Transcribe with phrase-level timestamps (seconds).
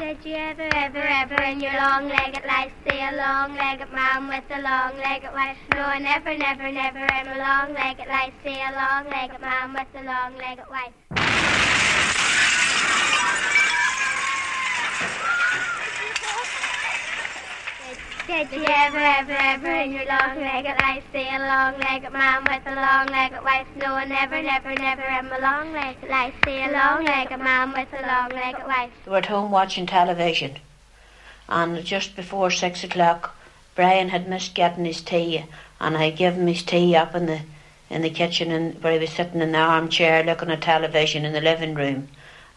[0.00, 4.62] Did you ever, ever, ever in your long-legged life see a long-legged man with a
[4.62, 5.58] long-legged wife?
[5.74, 10.02] No, I never, never, never in my long-legged life see a long-legged man with a
[10.02, 10.94] long-legged wife.
[18.30, 23.66] You ever, ever, in your long-legged life see a long-legged man with a long-legged wife?
[23.76, 28.06] No, I never, never, never in my long-legged life see a long-legged man with a
[28.06, 28.92] long-legged wife.
[29.04, 30.58] They were at home watching television,
[31.48, 33.36] and just before six o'clock,
[33.74, 35.44] Brian had missed getting his tea,
[35.80, 37.40] and I gave him his tea up in the
[37.90, 41.32] in the kitchen, and where he was sitting in the armchair looking at television in
[41.32, 42.08] the living room.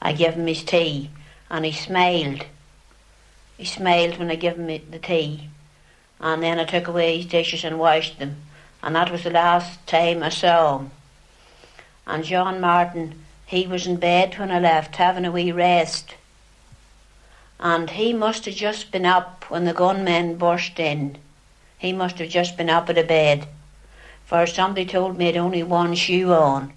[0.03, 1.09] I gave him his tea,
[1.49, 2.45] and he smiled.
[3.57, 5.49] He smiled when I gave him the tea,
[6.23, 8.37] and then I took away his dishes and washed them,
[8.81, 10.91] and that was the last time I saw him.
[12.07, 16.15] And John Martin, he was in bed when I left, having a wee rest.
[17.59, 21.17] And he must have just been up when the gunmen burst in.
[21.77, 23.45] He must have just been up out of bed.
[24.25, 26.71] For somebody told me he'd only one shoe on.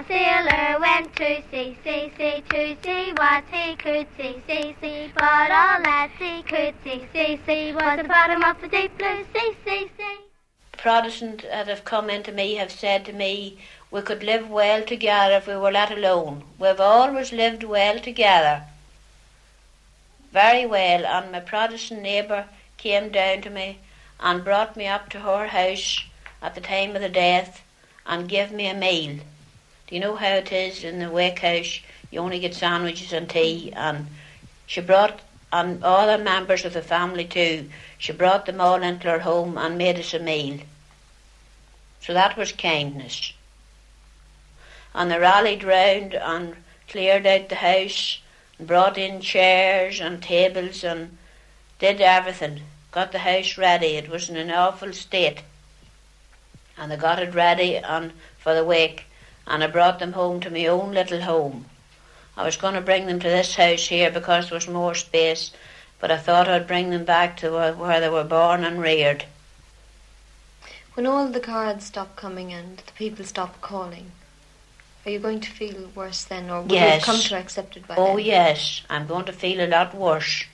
[0.00, 5.12] A sailor went to sea, sea, sea, to see what he could see, see, see.
[5.14, 9.26] But all that he could see, see, see, was the bottom of the deep blue
[9.34, 10.16] sea, sea, sea.
[10.72, 13.58] Protestants that have come into me have said to me,
[13.90, 16.44] we could live well together if we were let alone.
[16.58, 18.62] We've always lived well together.
[20.32, 22.46] Very well, and my Protestant neighbour
[22.78, 23.80] came down to me
[24.18, 26.02] and brought me up to her house
[26.40, 27.62] at the time of the death
[28.06, 29.18] and gave me a meal.
[29.90, 31.80] Do you know how it is in the wake house?
[32.12, 34.06] You only get sandwiches and tea, and
[34.64, 35.20] she brought
[35.52, 37.68] and all the members of the family too.
[37.98, 40.60] She brought them all into her home and made us a meal.
[42.00, 43.32] So that was kindness.
[44.94, 46.54] And they rallied round and
[46.88, 48.20] cleared out the house
[48.58, 51.18] and brought in chairs and tables and
[51.80, 52.62] did everything.
[52.92, 53.96] Got the house ready.
[53.96, 55.42] It was in an awful state.
[56.78, 59.06] And they got it ready and for the wake
[59.46, 61.66] and I brought them home to my own little home.
[62.36, 65.50] I was going to bring them to this house here because there was more space,
[66.00, 69.24] but I thought I'd bring them back to where, where they were born and reared.
[70.94, 74.12] When all the cards stop coming and the people stop calling,
[75.04, 77.00] are you going to feel worse then, or will Yes.
[77.00, 78.26] you come to accept it by Oh, then?
[78.26, 80.44] yes, I'm going to feel a lot worse.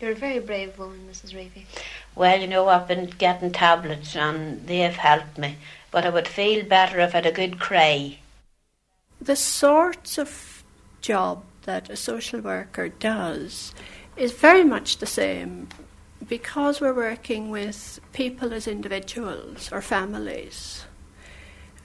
[0.00, 1.34] You're a very brave woman, Mrs.
[1.34, 1.66] Reevy.
[2.14, 5.56] Well, you know, I've been getting tablets and they have helped me,
[5.90, 8.18] but I would feel better if I had a good cry.
[9.20, 10.64] The sorts of
[11.00, 13.74] job that a social worker does
[14.16, 15.68] is very much the same
[16.26, 20.84] because we're working with people as individuals or families.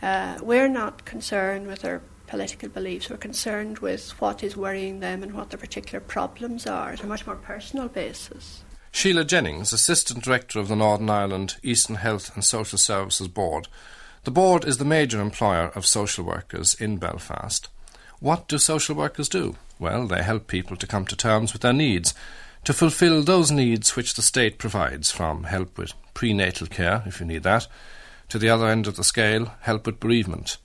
[0.01, 5.23] Uh, we're not concerned with their political beliefs, we're concerned with what is worrying them
[5.23, 8.63] and what their particular problems are at a much more personal basis.
[8.95, 13.67] Sheila Jennings, Assistant Director of the Northern Ireland Eastern Health and Social Services Board.
[14.23, 17.67] The board is the major employer of social workers in Belfast.
[18.21, 19.57] What do social workers do?
[19.79, 22.13] Well, they help people to come to terms with their needs,
[22.63, 27.25] to fulfil those needs which the state provides, from help with prenatal care, if you
[27.25, 27.67] need that,
[28.29, 30.57] to the other end of the scale, help with bereavement.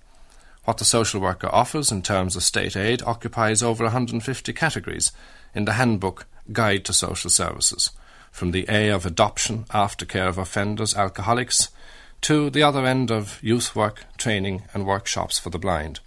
[0.67, 5.11] What the social worker offers in terms of state aid occupies over 150 categories
[5.53, 7.91] in the handbook Guide to Social Services,
[8.31, 11.69] from the A of adoption, aftercare of offenders, alcoholics,
[12.23, 16.01] to the other end of youth work, training, and workshops for the blind.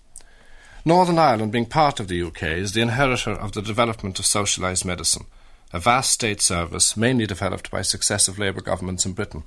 [0.86, 4.84] Northern Ireland, being part of the UK, is the inheritor of the development of socialised
[4.84, 5.26] medicine,
[5.72, 9.44] a vast state service mainly developed by successive Labour governments in Britain.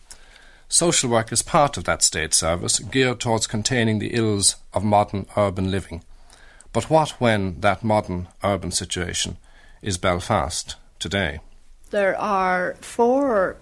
[0.69, 5.27] Social work is part of that state service, geared towards containing the ills of modern
[5.37, 6.03] urban living.
[6.73, 9.37] But what when that modern urban situation
[9.83, 11.41] is Belfast today?
[11.91, 13.57] There are four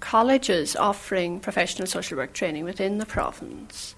[0.00, 3.94] colleges offering professional social work training within the province.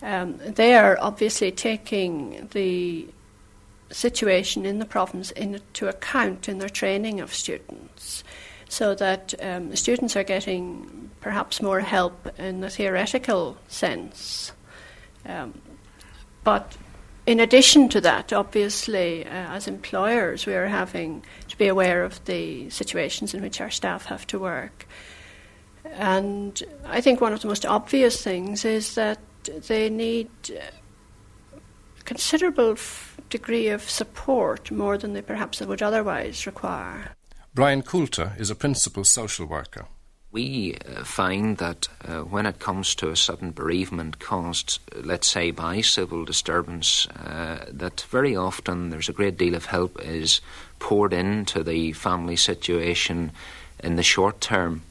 [0.00, 3.08] Um, they are obviously taking the
[3.90, 8.24] situation in the province into account in their training of students
[8.68, 14.52] so that um, students are getting perhaps more help in the theoretical sense.
[15.26, 15.60] Um,
[16.42, 16.76] but
[17.26, 22.24] in addition to that, obviously, uh, as employers, we are having to be aware of
[22.24, 24.86] the situations in which our staff have to work.
[25.84, 32.72] And I think one of the most obvious things is that they need a considerable
[32.72, 37.12] f- degree of support more than they perhaps would otherwise require.
[37.54, 39.86] Brian Coulter is a principal social worker.
[40.32, 45.50] We uh, find that uh, when it comes to a sudden bereavement caused, let's say,
[45.50, 50.40] by civil disturbance, uh, that very often there's a great deal of help is
[50.78, 53.30] poured into the family situation
[53.84, 54.82] in the short term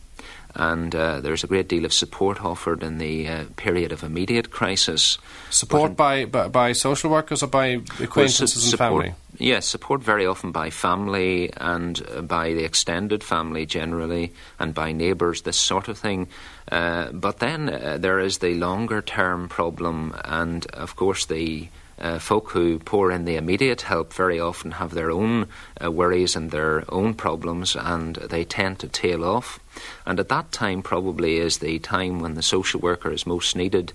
[0.56, 4.52] and uh, there's a great deal of support offered in the uh, period of immediate
[4.52, 5.18] crisis.
[5.50, 9.14] Support by, by, by social workers or by acquaintances well, su- support, and family?
[9.38, 14.92] Yes, support very often by family and uh, by the extended family generally, and by
[14.92, 16.28] neighbours, this sort of thing.
[16.70, 22.20] Uh, but then uh, there is the longer term problem, and of course the uh,
[22.20, 25.48] folk who pour in the immediate help very often have their own
[25.84, 29.60] uh, worries and their own problems, and they tend to tail off.
[30.06, 33.94] And at that time, probably is the time when the social worker is most needed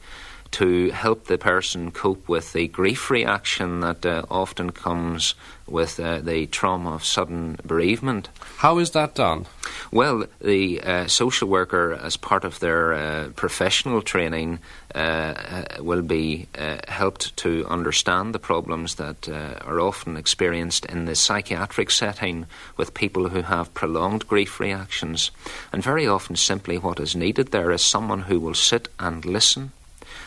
[0.52, 5.34] to help the person cope with the grief reaction that uh, often comes
[5.66, 8.28] with uh, the trauma of sudden bereavement.
[8.58, 9.46] How is that done?
[9.90, 14.60] Well, the uh, social worker, as part of their uh, professional training,
[14.94, 16.46] uh, uh, will be
[16.88, 22.46] helped to understand the problems that are often experienced in the psychiatric setting
[22.76, 25.30] with people who have prolonged grief reactions.
[25.72, 29.72] And very often, simply what is needed there is someone who will sit and listen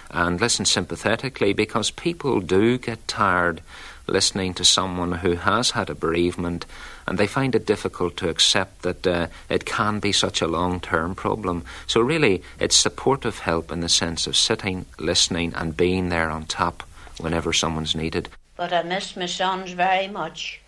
[0.09, 3.61] and listen sympathetically because people do get tired
[4.09, 6.65] listening to someone who has had a bereavement
[7.07, 10.79] and they find it difficult to accept that uh, it can be such a long
[10.79, 11.63] term problem.
[11.87, 16.45] So, really, it's supportive help in the sense of sitting, listening, and being there on
[16.45, 16.83] top
[17.19, 18.29] whenever someone's needed.
[18.55, 20.61] But I miss my sons very much.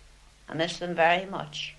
[0.48, 1.74] I miss them very much.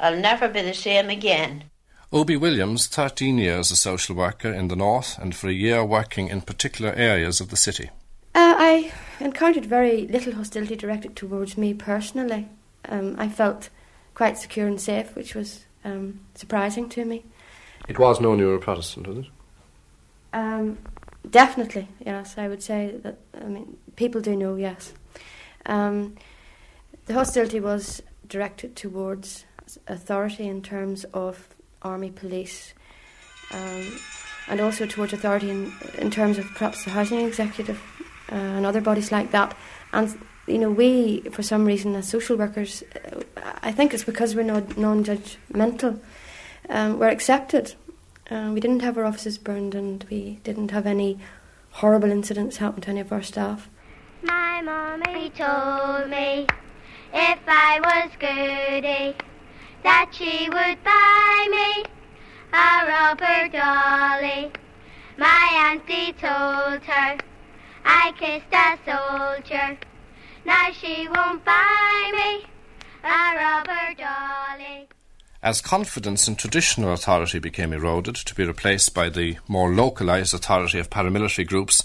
[0.00, 1.64] I'll never be the same again.
[2.10, 6.28] Obie Williams, 13 years a social worker in the north and for a year working
[6.28, 7.90] in particular areas of the city.
[8.34, 12.48] Uh, I encountered very little hostility directed towards me personally.
[12.88, 13.68] Um, I felt
[14.14, 17.24] quite secure and safe, which was um, surprising to me.
[17.88, 19.26] It was known you were a Protestant, was it?
[20.32, 20.78] Um,
[21.28, 22.38] definitely, yes.
[22.38, 23.18] I would say that.
[23.38, 24.94] I mean, people do know, yes.
[25.66, 26.16] Um,
[27.04, 29.44] the hostility was directed towards
[29.86, 32.74] authority in terms of army, police,
[33.52, 33.98] um,
[34.48, 37.80] and also towards authority in, in terms of perhaps the housing executive
[38.30, 39.56] uh, and other bodies like that.
[39.92, 43.22] And you know, we, for some reason, as social workers, uh,
[43.62, 46.00] I think it's because we're not non-judgmental.
[46.70, 47.74] Um, we're accepted.
[48.30, 51.18] Uh, we didn't have our offices burned, and we didn't have any
[51.70, 53.68] horrible incidents happen to any of our staff.
[54.22, 56.46] My mommy told me
[57.12, 59.14] if I was goody
[59.82, 61.84] that she would buy me
[62.52, 64.52] a rubber dolly.
[65.16, 67.18] My auntie told her
[67.84, 69.78] I kissed a soldier.
[70.44, 72.46] Now she won't buy me
[73.04, 74.88] a rubber dolly.
[75.42, 80.78] As confidence in traditional authority became eroded to be replaced by the more localised authority
[80.78, 81.84] of paramilitary groups,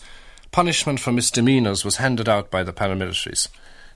[0.52, 3.48] punishment for misdemeanours was handed out by the paramilitaries.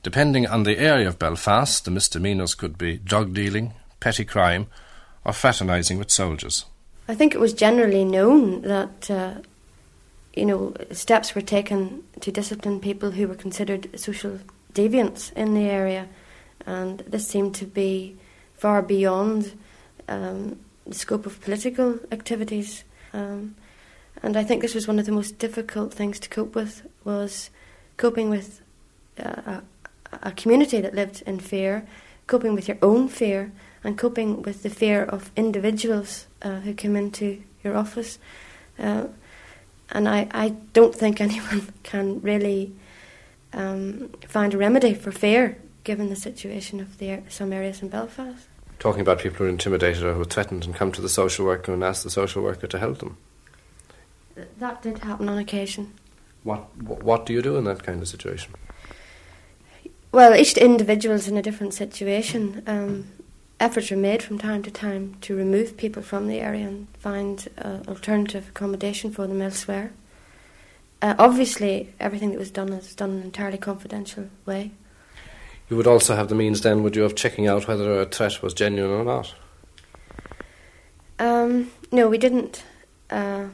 [0.03, 4.67] Depending on the area of Belfast, the misdemeanours could be drug dealing, petty crime,
[5.25, 6.65] or fraternising with soldiers.
[7.07, 9.35] I think it was generally known that, uh,
[10.35, 14.39] you know, steps were taken to discipline people who were considered social
[14.73, 16.07] deviants in the area,
[16.65, 18.17] and this seemed to be
[18.53, 19.53] far beyond
[20.07, 22.83] um, the scope of political activities.
[23.13, 23.55] Um,
[24.23, 27.49] and I think this was one of the most difficult things to cope with was
[27.97, 28.61] coping with
[29.19, 29.63] uh, a,
[30.23, 31.85] a community that lived in fear,
[32.25, 33.51] coping with your own fear,
[33.87, 38.19] and coping with the fear of individuals uh, who come into your office.
[38.77, 39.05] Uh,
[39.89, 42.73] and I, I don't think anyone can really
[43.53, 48.49] um, find a remedy for fear given the situation of the, some areas in Belfast.
[48.77, 51.45] Talking about people who are intimidated or who are threatened and come to the social
[51.45, 53.15] worker and ask the social worker to help them.
[54.59, 55.93] That did happen on occasion.
[56.43, 58.53] What What do you do in that kind of situation?
[60.11, 62.63] Well, each individual is in a different situation.
[62.67, 63.05] Um,
[63.59, 67.47] efforts are made from time to time to remove people from the area and find
[67.57, 69.91] uh, alternative accommodation for them elsewhere.
[71.01, 74.71] Uh, obviously, everything that was done is done in an entirely confidential way.
[75.69, 78.41] You would also have the means then, would you, of checking out whether a threat
[78.41, 79.35] was genuine or not?
[81.19, 82.63] Um, no, we didn't
[83.09, 83.47] uh,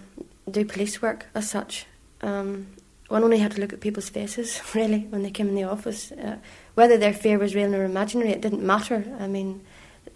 [0.49, 1.85] do police work as such.
[2.21, 2.67] Um,
[3.09, 6.11] one only had to look at people's faces, really, when they came in the office.
[6.11, 6.37] Uh,
[6.75, 9.05] whether their fear was real or imaginary, it didn't matter.
[9.19, 9.61] I mean,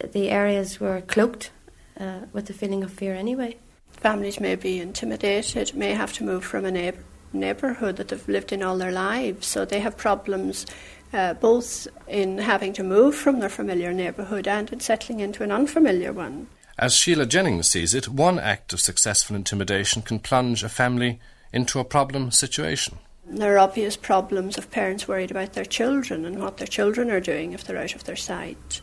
[0.00, 1.50] the areas were cloaked
[1.98, 3.56] uh, with the feeling of fear anyway.
[3.90, 8.52] Families may be intimidated, may have to move from a neighbour neighbourhood that they've lived
[8.52, 10.64] in all their lives, so they have problems
[11.12, 15.52] uh, both in having to move from their familiar neighbourhood and in settling into an
[15.52, 16.46] unfamiliar one.
[16.78, 21.18] As Sheila Jennings sees it, one act of successful intimidation can plunge a family
[21.52, 22.98] into a problem situation.
[23.26, 27.20] There are obvious problems of parents worried about their children and what their children are
[27.20, 28.80] doing if they're out of their sight.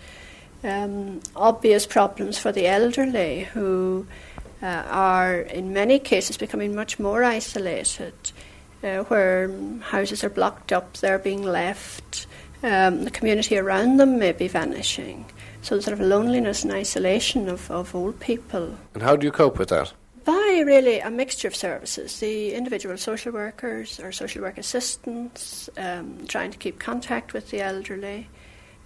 [0.65, 4.07] Um, obvious problems for the elderly who
[4.63, 8.13] uh, are, in many cases, becoming much more isolated,
[8.84, 12.25] uh, where houses are blocked up, they're being left,
[12.63, 15.25] um, the community around them may be vanishing.
[15.62, 18.75] So, sort of loneliness and isolation of, of old people.
[18.95, 19.93] And how do you cope with that?
[20.25, 26.25] by really a mixture of services the individual social workers or social work assistants um,
[26.27, 28.27] trying to keep contact with the elderly,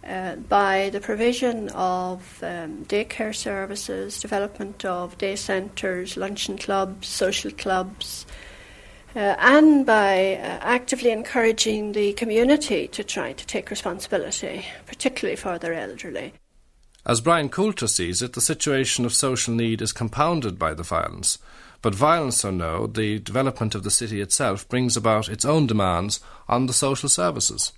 [0.08, 7.52] uh, by the provision of um, daycare services, development of day centres, luncheon clubs, social
[7.52, 8.26] clubs.
[9.16, 15.58] Uh, and by uh, actively encouraging the community to try to take responsibility, particularly for
[15.58, 16.32] their elderly.
[17.06, 21.40] As Brian Coulter sees it, the situation of social need is compounded by the violence.
[21.82, 26.20] But violence or no, the development of the city itself brings about its own demands
[26.48, 27.72] on the social services.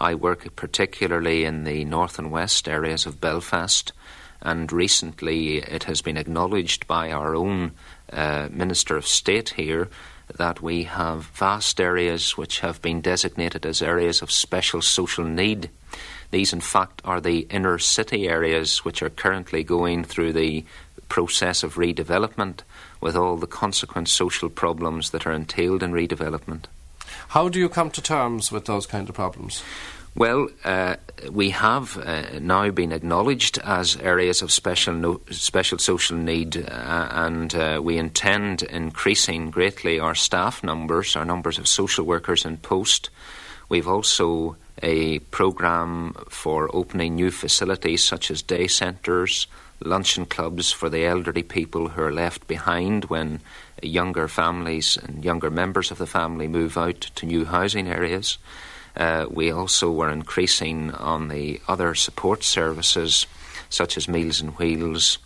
[0.00, 3.92] I work particularly in the north and west areas of Belfast,
[4.40, 7.72] and recently it has been acknowledged by our own
[8.12, 9.88] uh, Minister of State here
[10.36, 15.70] that we have vast areas which have been designated as areas of special social need.
[16.30, 20.64] These, in fact, are the inner city areas which are currently going through the
[21.08, 22.60] process of redevelopment
[23.00, 26.64] with all the consequent social problems that are entailed in redevelopment.
[27.28, 29.62] How do you come to terms with those kind of problems?
[30.14, 30.96] Well, uh,
[31.30, 37.08] we have uh, now been acknowledged as areas of special no- special social need, uh,
[37.10, 42.58] and uh, we intend increasing greatly our staff numbers, our numbers of social workers in
[42.58, 43.08] post.
[43.70, 49.46] We've also a programme for opening new facilities such as day centres,
[49.84, 53.40] luncheon clubs for the elderly people who are left behind when
[53.82, 58.38] younger families and younger members of the family move out to new housing areas.
[58.96, 63.26] Uh, we also were increasing on the other support services
[63.68, 65.18] such as Meals on Wheels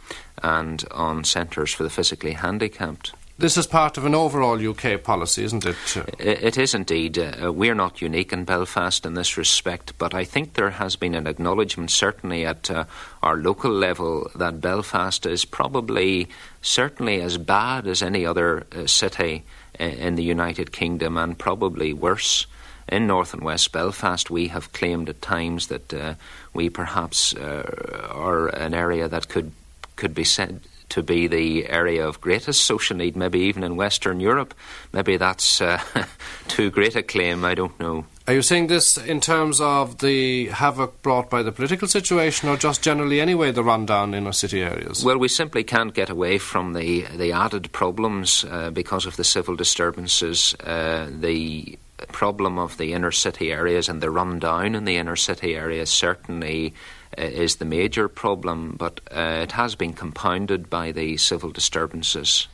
[0.43, 3.13] and on centres for the physically handicapped.
[3.38, 5.76] This is part of an overall UK policy, isn't it?
[6.19, 7.19] It is indeed.
[7.19, 11.14] Uh, we're not unique in Belfast in this respect, but I think there has been
[11.14, 12.85] an acknowledgement, certainly at uh,
[13.23, 16.28] our local level, that Belfast is probably
[16.62, 19.45] certainly as bad as any other uh, city
[19.78, 22.47] in the United Kingdom and probably worse.
[22.88, 26.14] In North and West Belfast, we have claimed at times that uh,
[26.55, 29.52] we perhaps uh, are an area that could
[29.97, 34.21] could be said to be the area of greatest social need, maybe even in Western
[34.21, 34.55] Europe.
[34.93, 35.81] Maybe that's uh,
[36.49, 38.07] too great a claim, I don't know.
[38.28, 42.57] Are you saying this in terms of the havoc brought by the political situation, or
[42.57, 45.05] just generally anyway the rundown inner city areas?
[45.05, 49.23] Well, we simply can't get away from the the added problems uh, because of the
[49.23, 50.55] civil disturbances.
[50.55, 51.78] Uh, the
[52.09, 56.75] problem of the inner city areas and the rundown in the inner city areas certainly
[57.17, 62.49] is the major problem, but uh, it has been compounded by the civil disturbances.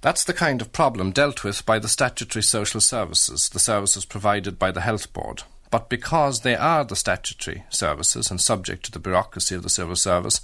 [0.00, 4.58] That's the kind of problem dealt with by the statutory social services, the services provided
[4.58, 5.44] by the Health Board.
[5.70, 9.96] But because they are the statutory services and subject to the bureaucracy of the civil
[9.96, 10.40] service,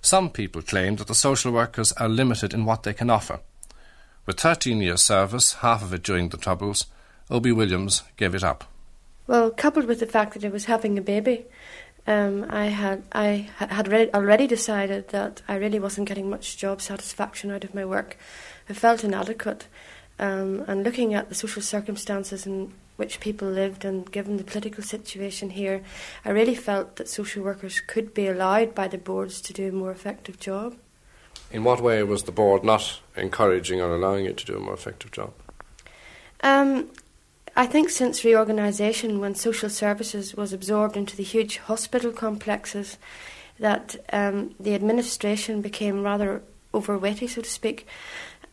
[0.00, 3.40] some people claim that the social workers are limited in what they can offer.
[4.26, 6.86] With 13 years' service, half of it during the Troubles,
[7.30, 8.64] Obie Williams gave it up.
[9.26, 11.46] Well, coupled with the fact that I was having a baby,
[12.08, 17.50] um, I had I had already decided that I really wasn't getting much job satisfaction
[17.50, 18.16] out of my work.
[18.66, 19.68] I felt inadequate,
[20.18, 24.82] um, and looking at the social circumstances in which people lived, and given the political
[24.82, 25.82] situation here,
[26.24, 29.72] I really felt that social workers could be allowed by the boards to do a
[29.72, 30.76] more effective job.
[31.52, 34.74] In what way was the board not encouraging or allowing it to do a more
[34.74, 35.34] effective job?
[36.42, 36.88] Um,
[37.58, 42.98] I think since reorganisation, when social services was absorbed into the huge hospital complexes,
[43.58, 46.40] that um, the administration became rather
[46.72, 47.84] overweighty, so to speak,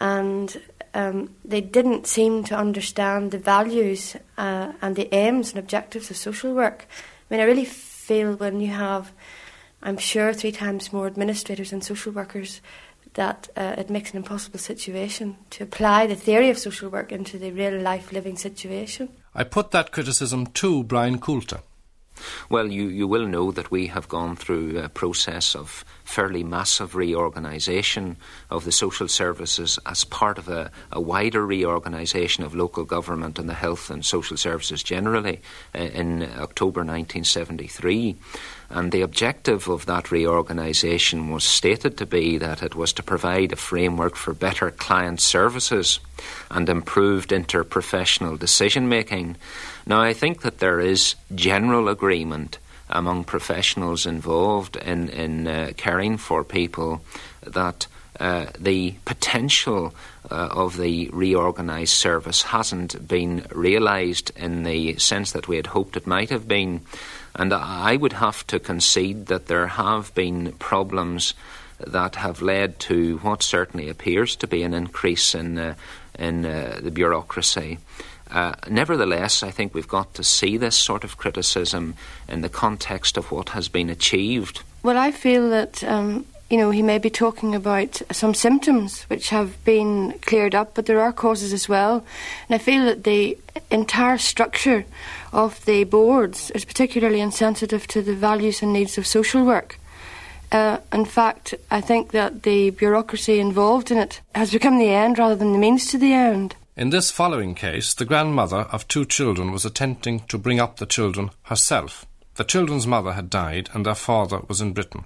[0.01, 0.59] and
[0.95, 6.17] um, they didn't seem to understand the values uh, and the aims and objectives of
[6.17, 6.87] social work.
[6.89, 9.11] I mean, I really feel when you have,
[9.83, 12.59] I'm sure, three times more administrators and social workers
[13.15, 17.37] that uh, it makes an impossible situation to apply the theory of social work into
[17.37, 19.09] the real life living situation.
[19.33, 21.59] I put that criticism to Brian Coulter.
[22.49, 26.95] Well, you, you will know that we have gone through a process of fairly massive
[26.95, 28.17] reorganisation
[28.49, 33.49] of the social services as part of a, a wider reorganisation of local government and
[33.49, 35.41] the health and social services generally
[35.73, 38.15] uh, in October 1973.
[38.69, 43.51] And the objective of that reorganisation was stated to be that it was to provide
[43.51, 45.99] a framework for better client services
[46.49, 49.37] and improved interprofessional decision making.
[49.85, 52.57] Now, I think that there is general agreement
[52.89, 57.01] among professionals involved in, in uh, caring for people
[57.45, 57.87] that
[58.19, 59.93] uh, the potential
[60.31, 65.97] uh, of the reorganised service hasn't been realised in the sense that we had hoped
[65.97, 66.81] it might have been.
[67.35, 71.33] And I would have to concede that there have been problems
[71.85, 75.75] that have led to what certainly appears to be an increase in, uh,
[76.17, 77.79] in uh, the bureaucracy.
[78.31, 81.95] Uh, nevertheless, I think we've got to see this sort of criticism
[82.27, 84.61] in the context of what has been achieved.
[84.81, 89.29] Well, I feel that um, you know he may be talking about some symptoms which
[89.29, 92.05] have been cleared up, but there are causes as well.
[92.47, 93.37] And I feel that the
[93.71, 94.85] entire structure
[95.33, 99.79] of the boards is particularly insensitive to the values and needs of social work.
[100.51, 105.17] Uh, in fact, I think that the bureaucracy involved in it has become the end
[105.17, 106.55] rather than the means to the end.
[106.77, 110.85] In this following case, the grandmother of two children was attempting to bring up the
[110.85, 112.05] children herself.
[112.35, 115.05] The children's mother had died and their father was in Britain.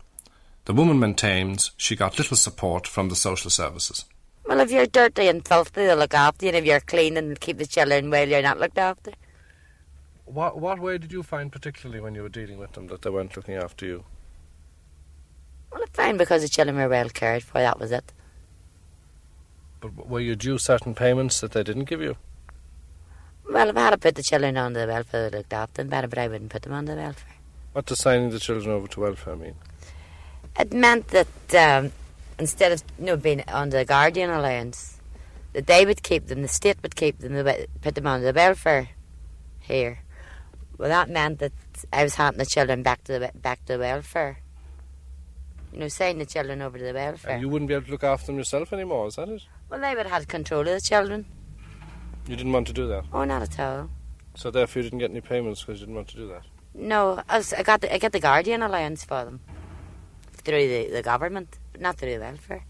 [0.70, 4.06] The woman maintains she got little support from the social services.
[4.46, 7.40] Well, if you're dirty and filthy, they'll look after you, and if you're clean and
[7.40, 9.14] keep the children well, you're not looked after.
[10.26, 13.10] What, what way did you find, particularly when you were dealing with them, that they
[13.10, 14.04] weren't looking after you?
[15.72, 18.14] Well, I found because the children were well cared for, that was it.
[19.80, 22.16] But were you due certain payments that they didn't give you?
[23.50, 25.90] Well, if I had to put the children on the welfare, they looked after them
[25.90, 27.38] better, but I wouldn't put them on the welfare.
[27.74, 29.56] What does signing the children over to welfare mean?
[30.58, 31.92] It meant that um,
[32.40, 35.00] instead of you know being on the guardian allowance,
[35.54, 37.34] that they would keep them, the state would keep them,
[37.82, 38.90] put them on the welfare
[39.60, 40.00] here.
[40.78, 41.52] Well, that meant that
[41.92, 44.40] I was handing the children back to the back to the welfare.
[45.74, 47.34] You know, signing the children over to the welfare.
[47.34, 49.44] And you wouldn't be able to look after them yourself anymore, is that it?
[49.70, 51.26] Well, they would have had control of the children.
[52.28, 53.06] You didn't want to do that?
[53.14, 53.90] Oh, not at all.
[54.36, 56.44] So therefore you didn't get any payments because you didn't want to do that?
[56.74, 59.42] No, I, was, I got the, I get the guardian allowance for them
[60.42, 62.64] through the, the government, but not through the welfare.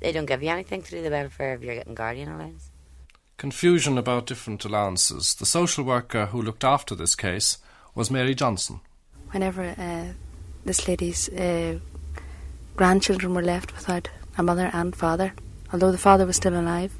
[0.00, 2.70] They don't give you anything through the welfare if you're getting guardian allowance.
[3.36, 5.34] Confusion about different allowances.
[5.34, 7.58] The social worker who looked after this case
[7.94, 8.80] was Mary Johnson.
[9.30, 10.12] Whenever uh,
[10.64, 11.78] this lady's uh,
[12.76, 15.34] grandchildren were left without a mother and father,
[15.72, 16.92] although the father was still alive,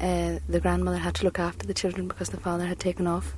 [0.00, 3.36] uh, the grandmother had to look after the children because the father had taken off.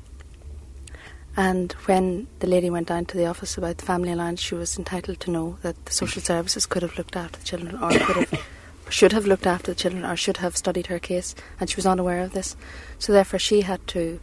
[1.38, 4.78] And when the lady went down to the office about the family allowance, she was
[4.78, 8.16] entitled to know that the social services could have looked after the children, or could
[8.16, 8.42] have,
[8.88, 11.84] should have looked after the children, or should have studied her case, and she was
[11.84, 12.56] unaware of this.
[12.98, 14.18] So therefore, she had to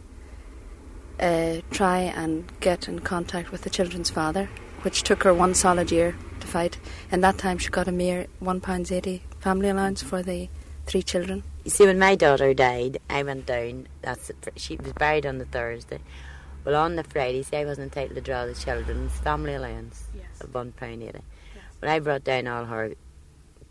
[1.20, 4.50] uh, try and get in contact with the children's father,
[4.82, 6.78] which took her one solid year to fight.
[7.12, 10.48] In that time, she got a mere one pounds eighty family allowance for the
[10.86, 11.44] three children.
[11.62, 13.86] You see, when my daughter died, I went down.
[14.02, 16.00] That's she was buried on the Thursday.
[16.64, 20.40] Well, on the Friday, see, I wasn't entitled to draw the children's family allowance yes.
[20.40, 21.20] of one pound eighty.
[21.54, 21.64] Yes.
[21.78, 22.94] But I brought down all her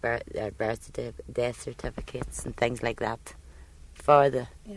[0.02, 0.24] birth,
[0.58, 3.34] birth certificates, death certificates, and things like that
[3.96, 4.48] for the.
[4.66, 4.76] Yeah.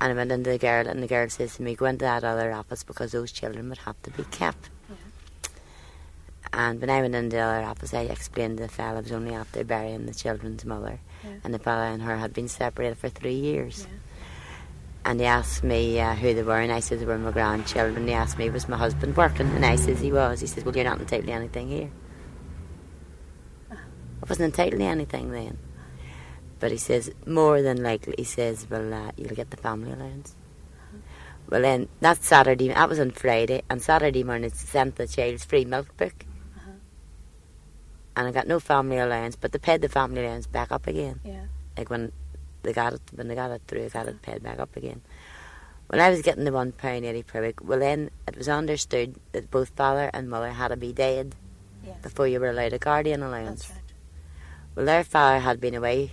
[0.00, 2.24] And I went into the girl, and the girl says to me, "Go into that
[2.24, 4.70] other office because those children would have to be kept."
[6.52, 9.12] And when I went into the other office, I explained to the fellow I was
[9.12, 11.30] only after burying the children's mother, yeah.
[11.44, 13.86] and the fellow and her had been separated for three years.
[13.86, 13.98] Yeah.
[15.06, 18.08] And he asked me uh, who they were, and I said they were my grandchildren.
[18.08, 19.46] He asked me, was my husband working?
[19.50, 20.40] And I says he was.
[20.40, 21.90] He says, well, you're not entitled to anything here.
[23.70, 23.76] I
[24.28, 25.58] wasn't entitled to anything then.
[26.58, 30.34] But he says, more than likely, he says, well, uh, you'll get the family allowance.
[31.48, 35.64] Well, then, that Saturday, that was on Friday, and Saturday morning, sent the child's free
[35.64, 36.24] milk book.
[36.56, 36.72] Uh-huh.
[38.16, 41.20] And I got no family allowance, but they paid the family allowance back up again.
[41.22, 41.44] Yeah.
[41.78, 42.10] Like when
[42.62, 45.00] they got it when they got it through, got it paid back up again.
[45.88, 49.16] When I was getting the one pound eighty per week, well then it was understood
[49.32, 51.34] that both father and mother had to be dead
[51.84, 51.96] yes.
[52.02, 53.70] before you were allowed a guardian allowance.
[53.70, 53.80] Right.
[54.74, 56.10] Well, their father had been away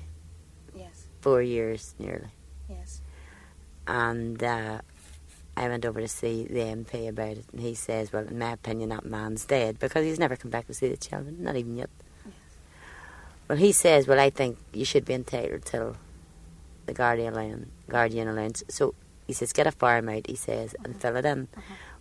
[0.76, 1.08] yes.
[1.22, 2.32] four years nearly.
[2.70, 3.02] Yes.
[3.88, 4.80] And uh,
[5.58, 8.52] I went over to see the MP about it, and he says, "Well, in my
[8.52, 11.76] opinion, that man's dead because he's never come back to see the children, not even
[11.76, 11.90] yet."
[13.48, 15.96] Well, he says, well, I think you should be entitled to
[16.86, 17.70] the guardian allowance.
[17.90, 18.64] Guardian allowance.
[18.70, 18.96] So
[19.28, 21.48] he says, get a form out, he says, and fill it in.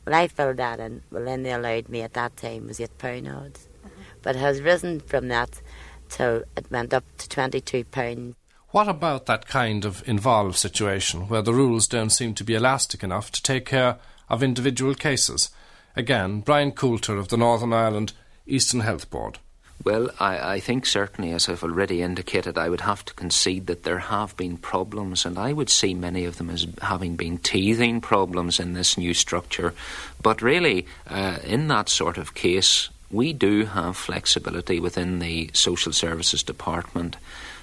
[0.05, 1.03] Well, I filled that in.
[1.11, 4.03] Well, then they allowed me at that time was eight pound odds, mm-hmm.
[4.23, 5.61] but it has risen from that
[6.09, 8.35] till it went up to twenty two pound.
[8.71, 13.05] What about that kind of involved situation where the rules don't seem to be elastic
[13.05, 15.51] enough to take care of individual cases?
[15.95, 18.15] Again, Brian Coulter of the Northern Ireland
[18.47, 19.39] Eastern Health Board.
[19.85, 23.83] Well, I, I, think certainly, as I've already indicated, I would have to concede that
[23.83, 28.01] there have been problems, and I would see many of them as having been teething
[28.01, 29.75] problems in this new structure.
[30.23, 35.93] But really, uh, in that sort of case, we do have flexibility within the Social
[35.93, 37.17] Services Department.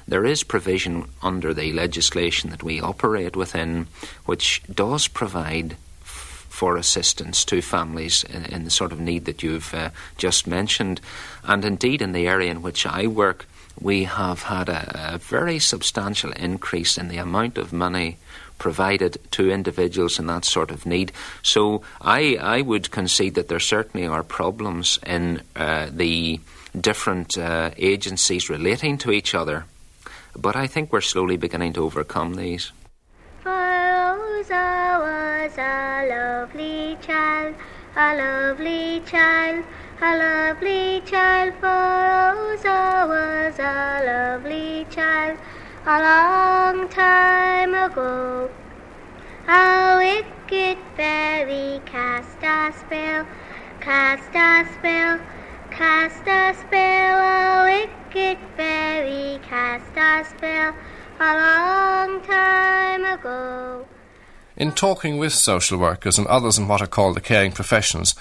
[0.06, 3.88] There is provision under the legislation that we operate within
[4.26, 5.78] which does provide
[6.60, 11.00] for assistance to families in, in the sort of need that you've uh, just mentioned.
[11.46, 13.48] And indeed, in the area in which I work,
[13.80, 18.18] we have had a, a very substantial increase in the amount of money
[18.58, 21.14] provided to individuals in that sort of need.
[21.44, 26.42] So I, I would concede that there certainly are problems in uh, the
[26.76, 29.64] different uh, agencies relating to each other.
[30.36, 32.74] But I think we're slowly beginning to overcome these.
[34.40, 37.56] Rosa was a lovely child,
[37.94, 39.66] a lovely child,
[40.02, 41.54] a lovely child.
[41.60, 45.38] For Rosa was a lovely child,
[45.86, 48.50] a long time ago.
[49.50, 53.26] A wicked fairy cast a spell,
[53.82, 55.20] cast a spell,
[55.70, 57.20] cast a spell.
[57.20, 60.74] A wicked fairy cast a spell
[61.20, 63.86] a long time ago.
[64.60, 68.14] In talking with social workers and others in what are called the caring professions,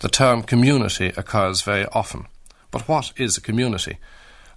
[0.00, 2.26] the term community occurs very often.
[2.70, 3.96] But what is a community?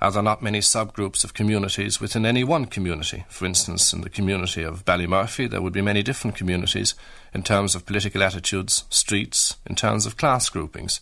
[0.02, 3.24] Are there not many subgroups of communities within any one community?
[3.30, 6.94] For instance, in the community of Ballymurphy, there would be many different communities
[7.34, 11.00] in terms of political attitudes, streets, in terms of class groupings.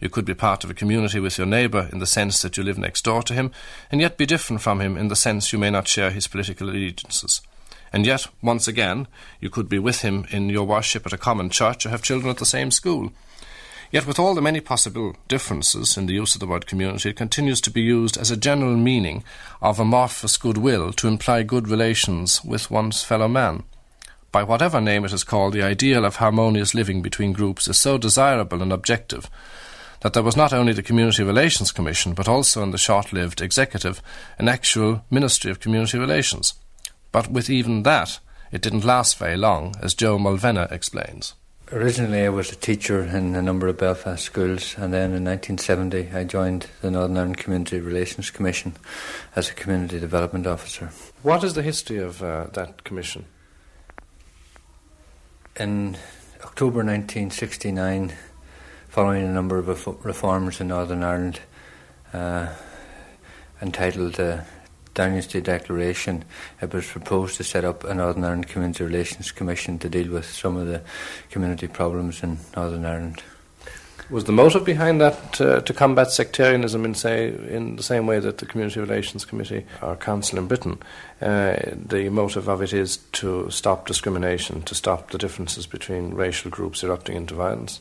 [0.00, 2.64] You could be part of a community with your neighbour in the sense that you
[2.64, 3.52] live next door to him,
[3.92, 6.68] and yet be different from him in the sense you may not share his political
[6.68, 7.42] allegiances.
[7.92, 9.06] And yet, once again,
[9.40, 12.30] you could be with him in your worship at a common church or have children
[12.30, 13.12] at the same school.
[13.90, 17.16] Yet, with all the many possible differences in the use of the word community, it
[17.16, 19.24] continues to be used as a general meaning
[19.62, 23.62] of amorphous goodwill to imply good relations with one's fellow man.
[24.30, 27.96] By whatever name it is called, the ideal of harmonious living between groups is so
[27.96, 29.30] desirable and objective
[30.00, 33.40] that there was not only the Community Relations Commission, but also in the short lived
[33.40, 34.02] executive
[34.38, 36.54] an actual Ministry of Community Relations.
[37.18, 38.20] But with even that,
[38.52, 41.34] it didn't last very long, as Joe Mulvenna explains.
[41.72, 46.10] Originally, I was a teacher in a number of Belfast schools, and then in 1970,
[46.14, 48.76] I joined the Northern Ireland Community Relations Commission
[49.34, 50.90] as a community development officer.
[51.24, 53.24] What is the history of uh, that commission?
[55.56, 55.96] In
[56.44, 58.12] October 1969,
[58.86, 61.40] following a number of reforms in Northern Ireland,
[62.12, 62.50] uh,
[63.60, 64.44] entitled the
[64.98, 66.24] Downing Street Declaration,
[66.60, 70.26] it was proposed to set up a Northern Ireland Community Relations Commission to deal with
[70.26, 70.82] some of the
[71.30, 73.22] community problems in Northern Ireland.
[74.10, 78.18] Was the motive behind that uh, to combat sectarianism in say in the same way
[78.18, 80.78] that the Community Relations Committee or Council in Britain,
[81.22, 86.50] uh, the motive of it is to stop discrimination, to stop the differences between racial
[86.50, 87.80] groups erupting into violence?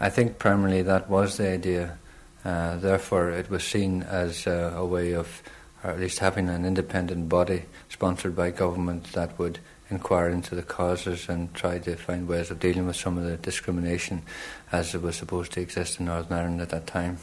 [0.00, 1.96] I think primarily that was the idea.
[2.44, 5.42] Uh, therefore, it was seen as uh, a way of,
[5.82, 9.58] or at least having an independent body sponsored by government that would
[9.90, 13.36] inquire into the causes and try to find ways of dealing with some of the
[13.36, 14.22] discrimination
[14.70, 17.18] as it was supposed to exist in Northern Ireland at that time.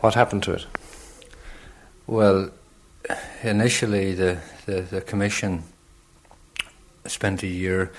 [0.00, 0.66] What happened to it?
[2.06, 2.50] Well,
[3.42, 5.62] initially, the, the, the Commission
[7.06, 7.92] spent a year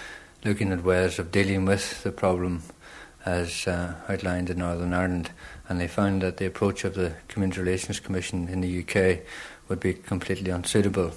[0.43, 2.63] looking at ways of dealing with the problem
[3.25, 5.31] as uh, outlined in Northern Ireland,
[5.69, 9.19] and they found that the approach of the Community Relations Commission in the UK
[9.69, 11.13] would be completely unsuitable.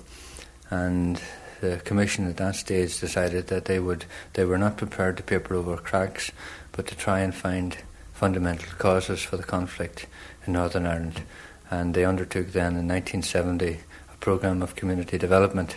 [0.71, 1.21] And
[1.63, 5.55] the Commission at that stage decided that they would they were not prepared to paper
[5.55, 6.31] over cracks,
[6.71, 7.79] but to try and find
[8.13, 10.07] fundamental causes for the conflict
[10.47, 11.23] in Northern Ireland.
[11.71, 13.81] And they undertook then in 1970
[14.13, 15.77] a programme of community development.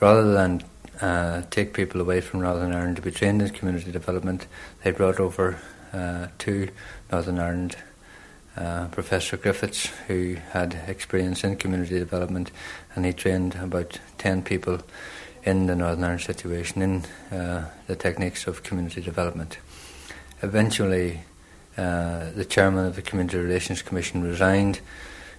[0.00, 0.64] Rather than
[1.00, 4.46] uh, take people away from Northern Ireland to be trained in community development.
[4.82, 5.58] They brought over
[5.96, 6.68] uh, to
[7.10, 7.76] Northern Ireland
[8.56, 12.50] uh, Professor Griffiths, who had experience in community development,
[12.94, 14.80] and he trained about 10 people
[15.44, 17.04] in the Northern Ireland situation in
[17.36, 19.58] uh, the techniques of community development.
[20.42, 21.20] Eventually,
[21.76, 24.80] uh, the chairman of the Community Relations Commission resigned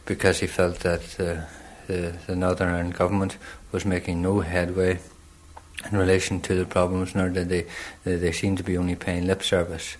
[0.06, 1.41] because he felt that uh,
[1.88, 3.38] the, the Northern Ireland government
[3.72, 5.00] was making no headway
[5.91, 7.65] in relation to the problems, nor did they,
[8.04, 9.98] they, they seem to be only paying lip service.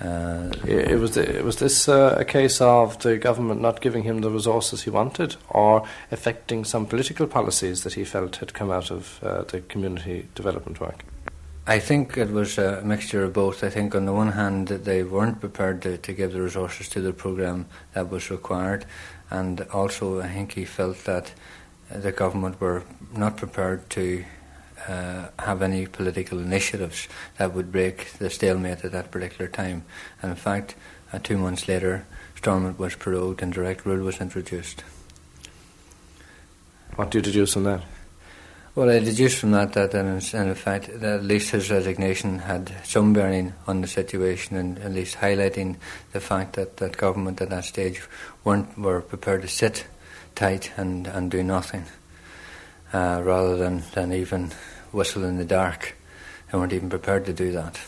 [0.00, 4.20] Uh, it was the, was this uh, a case of the government not giving him
[4.20, 8.92] the resources he wanted, or affecting some political policies that he felt had come out
[8.92, 11.04] of uh, the community development work?
[11.66, 13.62] I think it was a mixture of both.
[13.64, 16.88] I think on the one hand that they weren't prepared to, to give the resources
[16.90, 18.86] to the programme that was required,
[19.30, 21.32] and also I think he felt that
[21.90, 24.24] the government were not prepared to
[24.86, 29.84] uh, have any political initiatives that would break the stalemate at that particular time.
[30.22, 30.74] And in fact,
[31.12, 34.84] uh, two months later, Stormont was prorogued and direct rule was introduced.
[36.96, 37.82] What do you deduce from that?
[38.74, 42.72] Well, I deduce from that that, in, in fact, that at least his resignation had
[42.84, 45.78] some bearing on the situation, and at least highlighting
[46.12, 48.02] the fact that, that government at that stage
[48.44, 49.84] weren't were prepared to sit
[50.36, 51.86] tight and, and do nothing,
[52.92, 54.50] uh, rather than, than even
[54.92, 55.96] whistle in the dark.
[56.50, 57.78] They weren't even prepared to do that.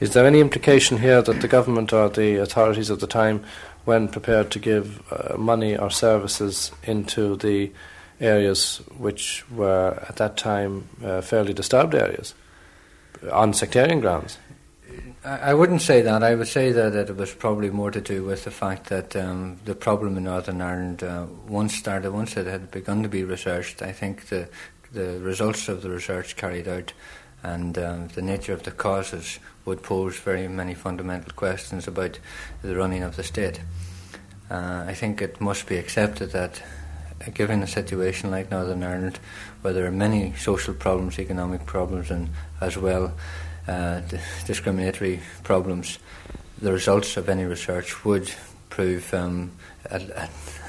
[0.00, 3.44] Is there any implication here that the government or the authorities at the time,
[3.84, 7.72] when prepared to give uh, money or services into the
[8.20, 12.34] areas which were at that time uh, fairly disturbed areas
[13.32, 14.38] on sectarian grounds?
[15.26, 16.22] I wouldn't say that.
[16.22, 19.58] I would say that, it was probably more to do with the fact that um,
[19.64, 23.82] the problem in Northern Ireland uh, once started, once it had begun to be researched.
[23.82, 24.48] I think the
[24.92, 26.92] the results of the research carried out
[27.42, 32.18] and um, the nature of the causes would pose very many fundamental questions about
[32.62, 33.60] the running of the state.
[34.50, 36.62] Uh, I think it must be accepted that,
[37.20, 39.18] uh, given a situation like Northern Ireland,
[39.62, 43.12] where there are many social problems, economic problems, and as well
[43.68, 44.00] uh,
[44.46, 45.98] discriminatory problems,
[46.60, 48.30] the results of any research would
[48.70, 49.52] prove, um,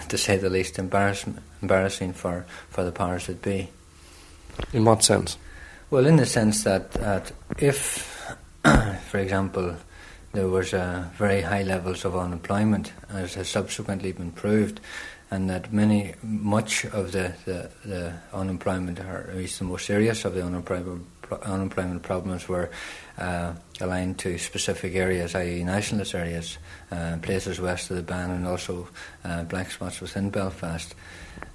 [0.10, 3.70] to say the least, embarrassing for, for the powers that be.
[4.74, 5.38] In what sense?
[5.90, 8.36] Well, in the sense that, that if,
[9.10, 9.76] for example,
[10.34, 14.80] there was uh, very high levels of unemployment, as has subsequently been proved,
[15.32, 20.26] and that many, much of the, the, the unemployment, or at least the most serious
[20.26, 21.06] of the unemployment,
[21.44, 22.70] unemployment problems, were
[23.18, 26.58] uh, aligned to specific areas, i.e., nationalist areas,
[26.92, 28.88] uh, places west of the Bann, and also
[29.24, 30.94] uh, black spots within Belfast.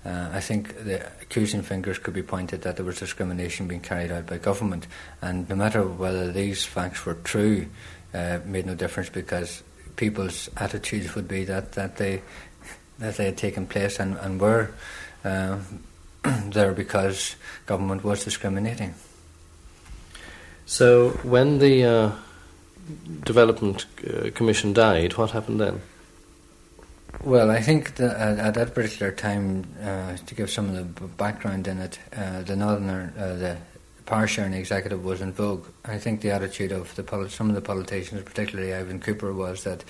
[0.04, 4.10] Uh, I think the accusing fingers could be pointed that there was discrimination being carried
[4.10, 4.86] out by government,
[5.20, 7.66] and no matter whether these facts were true,
[8.14, 9.62] uh, made no difference because
[9.96, 12.22] people's attitudes would be that, that they
[12.98, 14.70] that they had taken place and, and were
[15.24, 15.58] uh,
[16.46, 18.94] there because government was discriminating.
[20.72, 22.12] So when the uh,
[23.24, 25.82] Development uh, Commission died, what happened then?
[27.22, 31.04] Well, I think that at, at that particular time, uh, to give some of the
[31.08, 33.56] background in it, uh, the Northern, uh, the
[34.12, 35.64] power sharing executive was in vogue.
[35.86, 39.84] I think the attitude of the some of the politicians, particularly Ivan Cooper, was that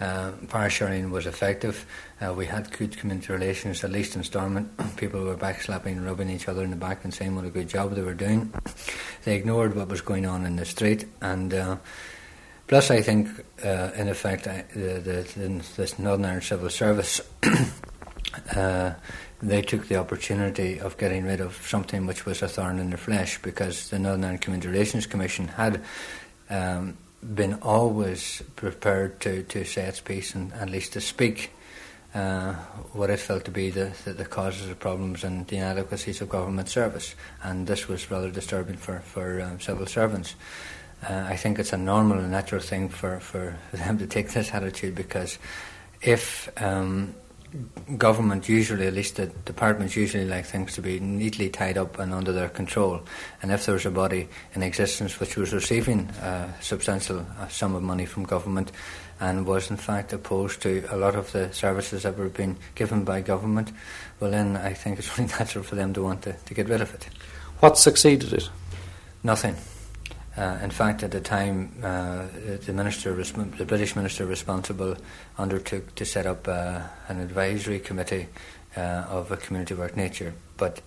[0.00, 1.84] uh, power sharing was effective.
[2.20, 4.70] Uh, we had good community relations, at least in Stormont.
[4.96, 7.68] People were backslapping and rubbing each other in the back and saying what a good
[7.68, 8.54] job they were doing.
[9.24, 11.76] they ignored what was going on in the street and uh,
[12.66, 13.28] Plus, I think,
[13.62, 17.20] uh, in effect, I, the, the, the, Northern Ireland Civil Service,
[18.56, 18.94] uh,
[19.48, 22.98] they took the opportunity of getting rid of something which was a thorn in their
[22.98, 25.82] flesh because the Northern Ireland Community Relations Commission had
[26.50, 31.50] um, been always prepared to, to say its piece and at least to speak
[32.14, 32.54] uh,
[32.92, 36.28] what it felt to be the, the, the, causes of problems and the inadequacies of
[36.28, 37.14] government service.
[37.42, 40.36] And this was rather disturbing for, for um, civil servants
[41.08, 44.52] uh, I think it's a normal and natural thing for, for them to take this
[44.52, 45.38] attitude because
[46.00, 47.14] if um,
[47.98, 52.12] government usually, at least the departments usually like things to be neatly tied up and
[52.12, 53.00] under their control.
[53.42, 57.74] And if there was a body in existence which was receiving a substantial uh, sum
[57.74, 58.72] of money from government
[59.20, 63.04] and was in fact opposed to a lot of the services that were being given
[63.04, 63.72] by government,
[64.18, 66.80] well then I think it's only natural for them to want to, to get rid
[66.80, 67.08] of it.
[67.60, 68.48] What succeeded it?
[69.22, 69.56] Nothing.
[70.36, 72.26] Uh, in fact, at the time, uh,
[72.66, 74.96] the minister, the British minister responsible,
[75.38, 78.26] undertook to set up uh, an advisory committee
[78.76, 80.34] uh, of a community work nature.
[80.56, 80.80] But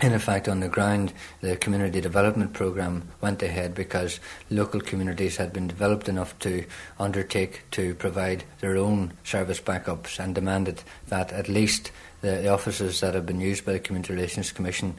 [0.00, 5.52] in effect, on the ground, the community development program went ahead because local communities had
[5.52, 6.64] been developed enough to
[6.98, 13.00] undertake to provide their own service backups and demanded that at least the, the offices
[13.00, 14.94] that had been used by the Community Relations Commission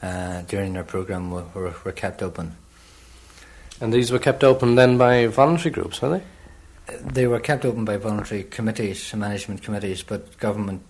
[0.00, 2.56] uh, during their program were, were, were kept open.
[3.80, 6.22] And these were kept open then by voluntary groups, were they?
[7.00, 10.82] they were kept open by voluntary committees, management committees, but government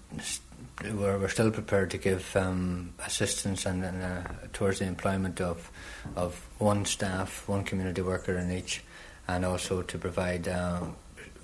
[0.94, 4.22] were, were still prepared to give um, assistance and, and uh,
[4.52, 5.70] towards the employment of
[6.14, 8.82] of one staff, one community worker in each,
[9.26, 10.82] and also to provide uh,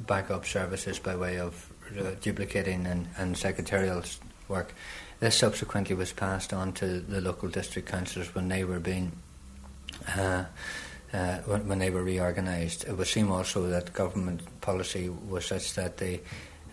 [0.01, 4.03] backup services by way of uh, duplicating and, and secretarial
[4.49, 4.75] work.
[5.21, 9.13] This subsequently was passed on to the local district councillors when they were being
[11.13, 12.85] uh, when, when, they were reorganised.
[12.85, 16.21] It would seem also that government policy was such that they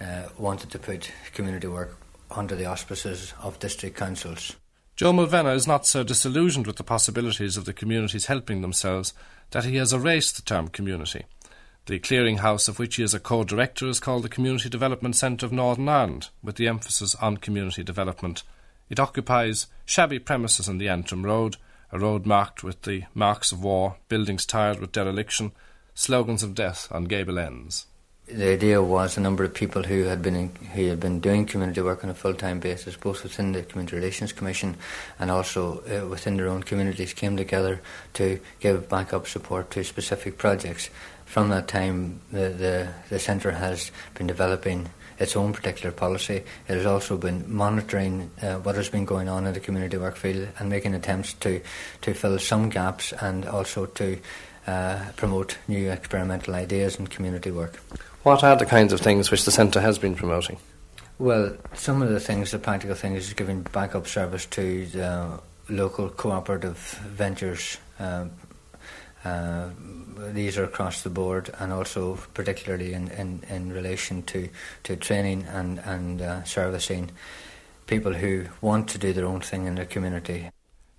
[0.01, 1.97] uh, wanted to put community work
[2.31, 4.55] under the auspices of district councils.
[4.95, 9.13] Joe Mulvenna is not so disillusioned with the possibilities of the communities helping themselves
[9.51, 11.25] that he has erased the term community.
[11.85, 15.45] The clearinghouse of which he is a co director is called the Community Development Centre
[15.45, 18.43] of Northern Ireland, with the emphasis on community development.
[18.89, 21.57] It occupies shabby premises on the Antrim Road,
[21.91, 25.51] a road marked with the marks of war, buildings tired with dereliction,
[25.93, 27.85] slogans of death on gable ends.
[28.31, 31.47] The idea was a number of people who had been in, who had been doing
[31.47, 34.77] community work on a full time basis, both within the Community Relations Commission
[35.17, 37.81] and also uh, within their own communities, came together
[38.13, 40.91] to give backup support to specific projects.
[41.25, 46.43] From that time, the, the, the centre has been developing its own particular policy.
[46.67, 50.15] It has also been monitoring uh, what has been going on in the community work
[50.15, 51.61] field and making attempts to,
[52.01, 54.17] to fill some gaps and also to
[54.67, 57.81] uh, promote new experimental ideas in community work.
[58.23, 60.57] What are the kinds of things which the centre has been promoting?
[61.17, 66.09] Well, some of the things, the practical things, is giving backup service to the local
[66.09, 67.77] cooperative ventures.
[67.99, 68.31] Um,
[69.25, 69.69] uh,
[70.33, 74.49] these are across the board, and also particularly in, in, in relation to,
[74.83, 77.11] to training and, and uh, servicing
[77.87, 80.49] people who want to do their own thing in their community.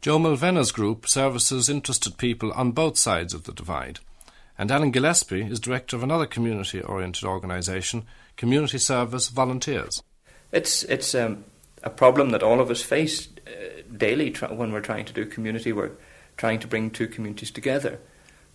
[0.00, 4.00] Joe Mulvenna's group services interested people on both sides of the divide.
[4.58, 8.04] And Alan Gillespie is director of another community oriented organisation,
[8.36, 10.02] Community Service Volunteers.
[10.52, 11.44] It's, it's um,
[11.82, 15.24] a problem that all of us face uh, daily tra- when we're trying to do
[15.26, 16.00] community work,
[16.36, 18.00] trying to bring two communities together.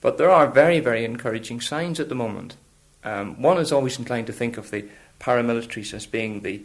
[0.01, 2.57] But there are very, very encouraging signs at the moment.
[3.03, 4.85] Um, one is always inclined to think of the
[5.19, 6.63] paramilitaries as being the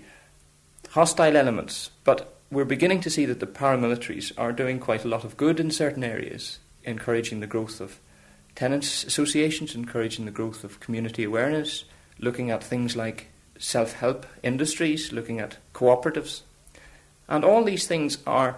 [0.90, 5.25] hostile elements, but we're beginning to see that the paramilitaries are doing quite a lot
[5.25, 8.01] of good in certain areas, encouraging the growth of
[8.55, 11.85] tenants associations, encouraging the growth of community awareness,
[12.19, 16.43] looking at things like self help industries, looking at cooperatives.
[17.29, 18.57] And all these things are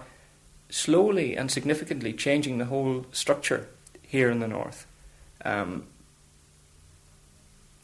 [0.69, 3.67] slowly and significantly changing the whole structure
[4.13, 4.85] here in the north.
[5.43, 5.87] Um,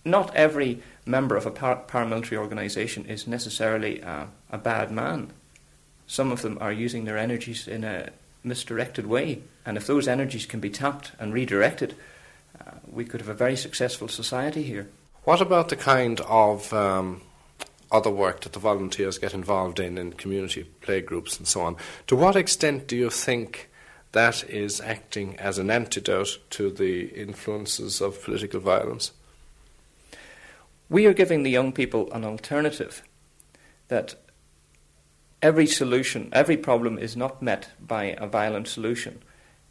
[0.06, 5.34] not every member of a par- paramilitary organisation is necessarily uh, a bad man.
[6.06, 8.10] Some of them are using their energies in a
[8.44, 11.96] misdirected way, and if those energies can be tapped and redirected,
[12.60, 14.88] uh, we could have a very successful society here.
[15.24, 17.22] What about the kind of um,
[17.92, 21.76] other work that the volunteers get involved in, in community play groups and so on?
[22.06, 23.69] To what extent do you think
[24.12, 29.12] that is acting as an antidote to the influences of political violence.
[30.90, 33.04] We are giving the young people an alternative
[33.90, 34.16] that
[35.42, 39.22] every solution, every problem is not met by a violent solution,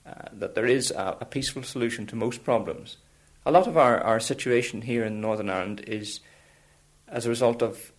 [0.07, 2.96] uh, that there is a, a, peaceful solution to most problems.
[3.44, 6.20] A lot of our, our situation here in Northern Ireland is
[7.09, 7.92] as a result of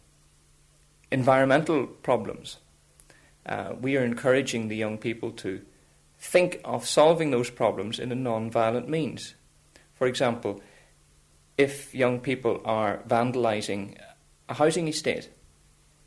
[1.11, 2.57] environmental problems.
[3.45, 5.61] Uh, we are encouraging the young people to
[6.19, 9.35] think of solving those problems in a non violent means.
[9.93, 10.61] For example,
[11.57, 13.97] if young people are vandalising
[14.47, 15.29] a housing estate,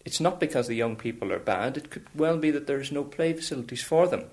[0.04, 3.04] it's not because the young people are bad, it could well be that there's no
[3.04, 4.24] play facilities for them.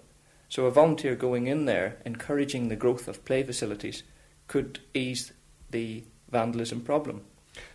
[0.47, 4.03] So a volunteer going in there, encouraging the growth of play facilities,
[4.47, 5.31] could ease
[5.69, 7.21] the vandalism problem.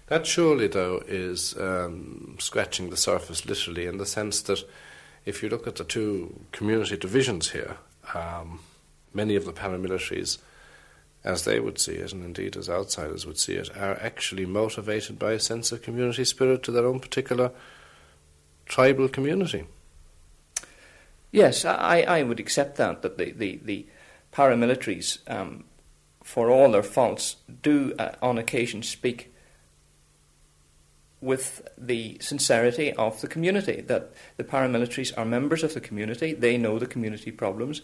[0.07, 4.65] That surely, though, is um, scratching the surface literally in the sense that
[5.25, 7.77] if you look at the two community divisions here,
[8.15, 8.61] um,
[9.13, 10.39] many of the paramilitaries,
[11.23, 15.19] as they would see it, and indeed as outsiders would see it, are actually motivated
[15.19, 17.51] by a sense of community spirit to their own particular
[18.67, 19.65] tribal community.
[21.33, 23.87] Yes, I, I would accept that, that the, the, the
[24.33, 25.65] paramilitaries, um,
[26.23, 29.35] for all their faults, do uh, on occasion speak
[31.21, 36.59] with the sincerity of the community, that the paramilitaries are members of the community, they
[36.59, 37.81] know the community problems.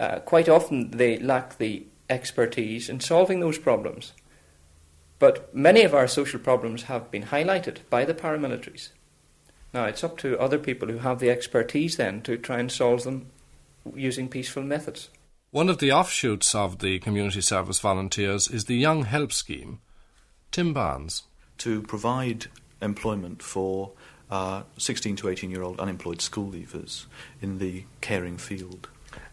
[0.00, 4.14] Uh, quite often they lack the expertise in solving those problems.
[5.18, 8.88] But many of our social problems have been highlighted by the paramilitaries.
[9.74, 13.04] Now it's up to other people who have the expertise then to try and solve
[13.04, 13.26] them
[13.94, 15.10] using peaceful methods.
[15.50, 19.80] One of the offshoots of the community service volunteers is the Young Help Scheme,
[20.50, 21.24] Tim Barnes.
[21.58, 22.46] To provide
[22.80, 23.92] employment for
[24.30, 27.04] uh, 16 to 18 year old unemployed school leavers
[27.42, 28.88] in the caring field.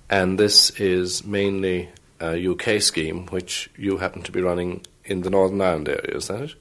[0.09, 1.89] And this is mainly
[2.19, 6.27] a UK scheme which you happen to be running in the Northern Ireland area, is
[6.27, 6.55] that it?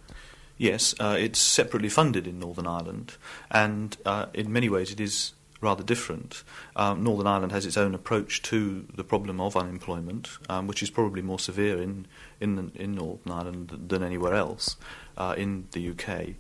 [0.59, 3.17] Yes, uh, it's separately funded in Northern Ireland,
[3.51, 6.43] and uh, in many ways it is rather different.
[6.77, 10.91] Um, Northern Ireland has its own approach to the problem of unemployment, um, which is
[10.91, 12.07] probably more severe in
[12.41, 14.77] in, in Northern Ireland than anywhere else
[15.19, 16.37] uh, in the UK.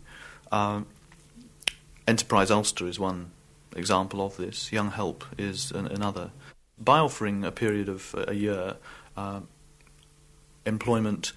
[0.50, 0.86] Um,
[2.06, 3.32] Enterprise Ulster is one
[3.74, 4.72] example of this.
[4.72, 6.30] Young Help is an, another.
[6.78, 8.76] By offering a period of a year
[9.16, 9.40] uh,
[10.64, 11.32] employment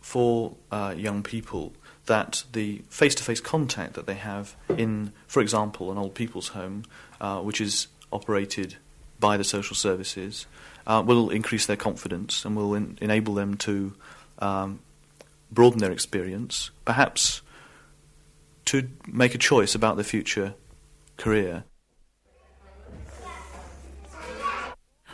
[0.00, 1.72] for uh, young people,
[2.06, 6.84] that the face-to-face contact that they have in, for example, an old people's home,
[7.20, 8.76] uh, which is operated
[9.20, 10.46] by the social services,
[10.86, 13.94] uh, will increase their confidence and will enable them to
[14.38, 14.80] um,
[15.52, 17.42] broaden their experience, perhaps
[18.64, 20.54] to make a choice about their future
[21.16, 21.64] career.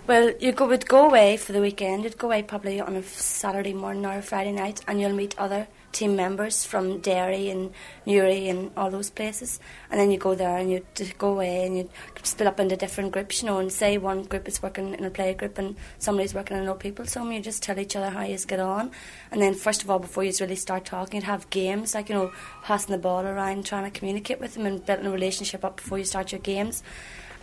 [0.07, 2.05] Well, you go, would go away for the weekend.
[2.05, 5.35] You'd go away probably on a Saturday morning or a Friday night, and you'll meet
[5.39, 7.73] other team members from Derry and
[8.05, 9.61] Newry and all those places.
[9.91, 10.85] And then you go there and you
[11.17, 11.89] go away and you
[12.23, 15.11] split up into different groups, you know, and say one group is working in a
[15.11, 17.07] play group and somebody's working in no people.
[17.07, 18.91] So you just tell each other how you get on.
[19.31, 22.15] And then first of all, before you really start talking, you'd have games like, you
[22.15, 22.31] know,
[22.63, 25.97] passing the ball around, trying to communicate with them and building a relationship up before
[25.97, 26.83] you start your games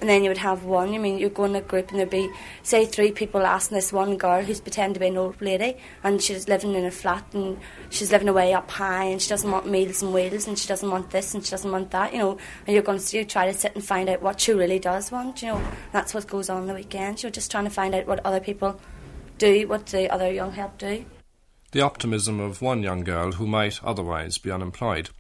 [0.02, 0.94] and then you would have one.
[0.94, 2.30] I mean, you'd go in a group and there'd be,
[2.64, 6.22] say, three people asking this one girl who's pretending to be an old lady, and
[6.22, 7.60] she's living in a flat and
[7.92, 10.90] she's living away up high, and she doesn't want meals on wheels, and she doesn't
[10.90, 12.38] want this and she doesn't want that, you know.
[12.66, 15.12] And you're going to you try to sit and find out what she really does
[15.12, 15.62] want, you know.
[15.92, 17.22] That's what goes on the weekends.
[17.22, 18.82] You're just trying to find out what other people
[19.38, 21.06] do, what the other young help do.
[21.74, 25.12] The optimism of one young girl who might otherwise be unemployed.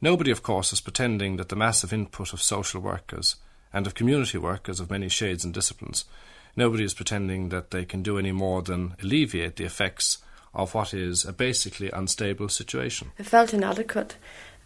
[0.00, 3.36] Nobody, of course, is pretending that the massive input of social workers
[3.74, 6.06] and of community workers of many shades and disciplines.
[6.56, 10.18] Nobody is pretending that they can do any more than alleviate the effects
[10.54, 13.10] of what is a basically unstable situation.
[13.18, 14.16] I felt inadequate,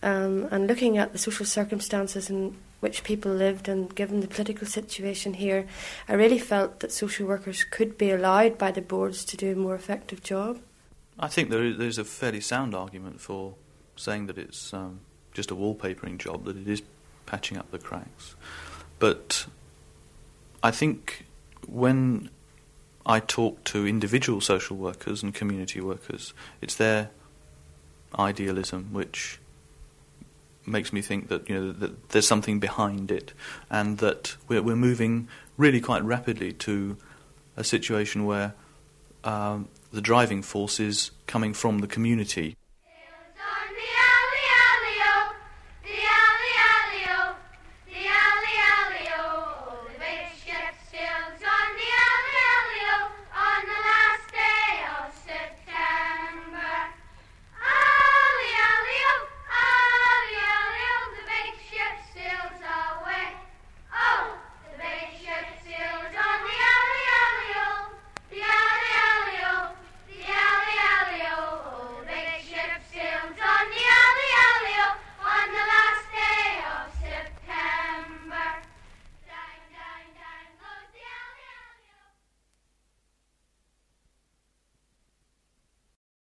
[0.03, 4.67] um, and looking at the social circumstances in which people lived and given the political
[4.67, 5.67] situation here,
[6.07, 9.57] I really felt that social workers could be allowed by the boards to do a
[9.57, 10.61] more effective job.
[11.19, 13.55] I think there is, there's a fairly sound argument for
[13.97, 15.01] saying that it's um,
[15.33, 16.83] just a wallpapering job, that it is
[17.27, 18.37] patching up the cracks.
[18.99, 19.47] But
[20.63, 21.27] I think
[21.67, 22.31] when
[23.07, 27.11] I talk to individual social workers and community workers, it's their
[28.19, 29.39] idealism which
[30.67, 33.33] makes me think that you know that there's something behind it,
[33.71, 36.97] and that we're, we're moving really quite rapidly to
[37.57, 38.55] a situation where
[39.25, 42.57] um, the driving force is coming from the community.